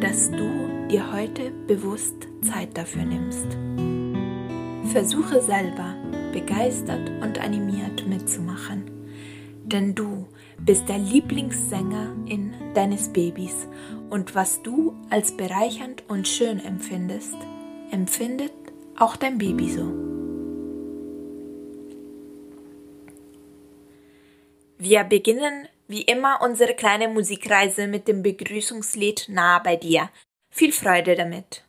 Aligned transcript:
dass 0.00 0.30
du 0.30 0.88
dir 0.90 1.12
heute 1.12 1.50
bewusst 1.66 2.14
Zeit 2.42 2.76
dafür 2.76 3.04
nimmst. 3.04 3.46
Versuche 4.92 5.40
selber 5.40 5.94
begeistert 6.32 7.10
und 7.22 7.38
animiert 7.40 8.06
mitzumachen, 8.06 8.90
denn 9.64 9.94
du 9.94 10.26
bist 10.58 10.88
der 10.88 10.98
Lieblingssänger 10.98 12.14
in 12.26 12.52
deines 12.74 13.12
Babys 13.12 13.68
und 14.10 14.34
was 14.34 14.62
du 14.62 14.94
als 15.10 15.36
bereichernd 15.36 16.04
und 16.08 16.28
schön 16.28 16.58
empfindest, 16.64 17.36
empfindet 17.90 18.52
auch 18.96 19.16
dein 19.16 19.38
Baby 19.38 19.70
so. 19.70 20.03
Wir 24.84 25.02
beginnen 25.04 25.66
wie 25.88 26.02
immer 26.02 26.42
unsere 26.42 26.74
kleine 26.74 27.08
Musikreise 27.08 27.86
mit 27.86 28.06
dem 28.06 28.22
Begrüßungslied 28.22 29.30
Nah 29.30 29.58
bei 29.58 29.76
dir. 29.76 30.10
Viel 30.50 30.72
Freude 30.72 31.14
damit. 31.14 31.64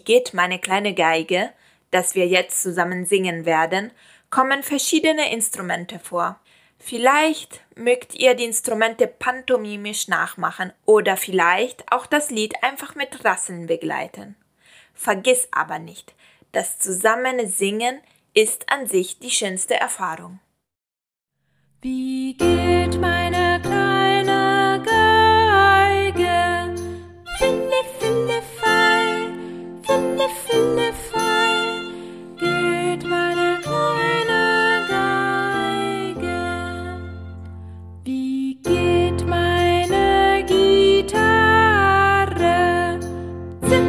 Wie 0.00 0.04
geht 0.04 0.32
meine 0.32 0.58
kleine 0.58 0.94
Geige, 0.94 1.50
das 1.90 2.14
wir 2.14 2.26
jetzt 2.26 2.62
zusammen 2.62 3.04
singen 3.04 3.44
werden, 3.44 3.90
kommen 4.30 4.62
verschiedene 4.62 5.30
Instrumente 5.30 5.98
vor. 5.98 6.40
Vielleicht 6.78 7.60
mögt 7.76 8.14
ihr 8.14 8.32
die 8.32 8.44
Instrumente 8.44 9.06
pantomimisch 9.06 10.08
nachmachen 10.08 10.72
oder 10.86 11.18
vielleicht 11.18 11.92
auch 11.92 12.06
das 12.06 12.30
Lied 12.30 12.54
einfach 12.62 12.94
mit 12.94 13.26
Rasseln 13.26 13.66
begleiten. 13.66 14.36
Vergiss 14.94 15.48
aber 15.50 15.78
nicht, 15.78 16.14
das 16.52 16.78
zusammene 16.78 17.46
Singen 17.46 18.00
ist 18.32 18.72
an 18.72 18.86
sich 18.86 19.18
die 19.18 19.30
schönste 19.30 19.74
Erfahrung. 19.74 20.40
Wie 21.82 22.38
geht 22.38 22.98
meine 22.98 23.60
kleine 23.60 23.89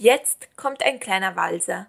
Jetzt 0.00 0.56
kommt 0.56 0.84
ein 0.84 1.00
kleiner 1.00 1.34
Walser, 1.34 1.88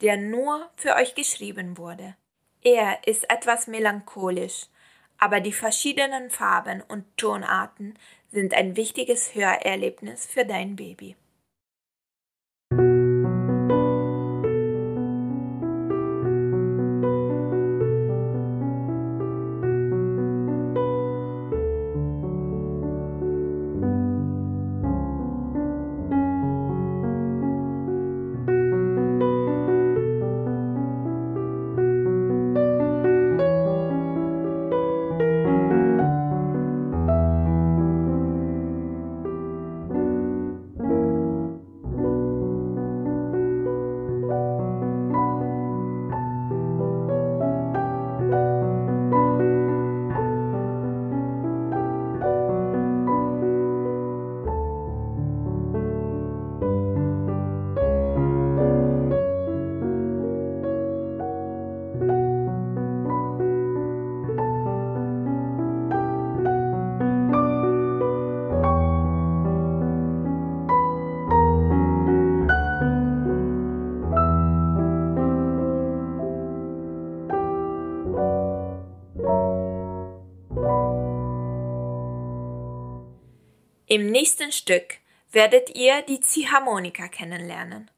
der 0.00 0.16
nur 0.16 0.70
für 0.76 0.94
euch 0.94 1.16
geschrieben 1.16 1.76
wurde. 1.76 2.14
Er 2.62 3.04
ist 3.04 3.28
etwas 3.28 3.66
melancholisch, 3.66 4.68
aber 5.18 5.40
die 5.40 5.52
verschiedenen 5.52 6.30
Farben 6.30 6.82
und 6.82 7.04
Tonarten 7.16 7.98
sind 8.30 8.54
ein 8.54 8.76
wichtiges 8.76 9.34
Hörerlebnis 9.34 10.24
für 10.24 10.44
dein 10.44 10.76
Baby. 10.76 11.16
Im 83.90 84.10
nächsten 84.10 84.52
Stück 84.52 84.98
werdet 85.32 85.74
ihr 85.74 86.02
die 86.02 86.20
Ziehharmonika 86.20 87.08
kennenlernen. 87.08 87.90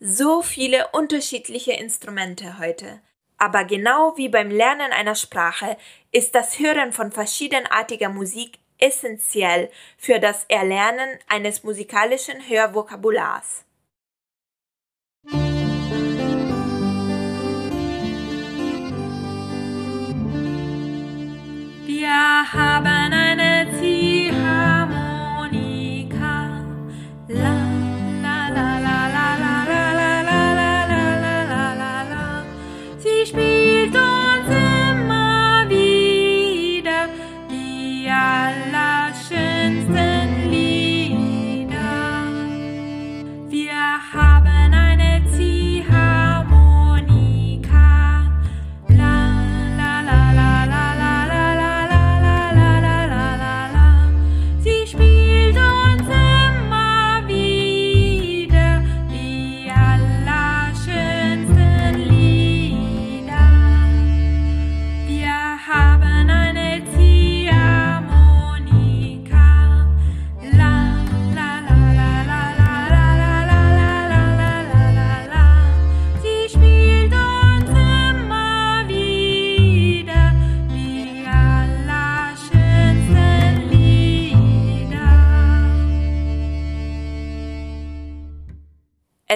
So 0.00 0.42
viele 0.42 0.88
unterschiedliche 0.88 1.70
Instrumente 1.70 2.58
heute. 2.58 3.00
Aber 3.38 3.62
genau 3.64 4.16
wie 4.16 4.28
beim 4.28 4.50
Lernen 4.50 4.90
einer 4.90 5.14
Sprache 5.14 5.76
ist 6.10 6.34
das 6.34 6.58
Hören 6.58 6.92
von 6.92 7.12
verschiedenartiger 7.12 8.08
Musik 8.08 8.58
essentiell 8.78 9.70
für 9.96 10.18
das 10.18 10.46
Erlernen 10.48 11.16
eines 11.28 11.62
musikalischen 11.62 12.48
Hörvokabulars. 12.48 13.64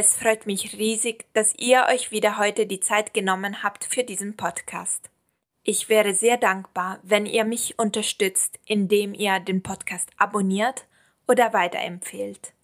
Es 0.02 0.16
freut 0.16 0.46
mich 0.46 0.78
riesig, 0.78 1.26
dass 1.34 1.52
ihr 1.58 1.84
euch 1.92 2.10
wieder 2.10 2.38
heute 2.38 2.64
die 2.64 2.80
Zeit 2.80 3.12
genommen 3.12 3.62
habt 3.62 3.84
für 3.84 4.02
diesen 4.02 4.34
Podcast. 4.34 5.10
Ich 5.62 5.90
wäre 5.90 6.14
sehr 6.14 6.38
dankbar, 6.38 7.00
wenn 7.02 7.26
ihr 7.26 7.44
mich 7.44 7.78
unterstützt, 7.78 8.58
indem 8.64 9.12
ihr 9.12 9.40
den 9.40 9.62
Podcast 9.62 10.08
abonniert 10.16 10.86
oder 11.28 11.52
weiterempfehlt. 11.52 12.54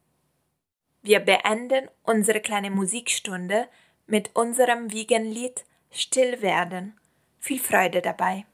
Wir 1.03 1.21
beenden 1.21 1.91
unsere 2.05 2.41
kleine 2.41 2.71
Musikstunde 2.71 3.69
mit 4.07 4.35
unserem 4.35 4.91
Wiegenlied 4.91 5.67
Still 5.91 6.41
werden. 6.41 6.99
Viel 7.39 7.61
Freude 7.61 8.01
dabei. 8.01 8.47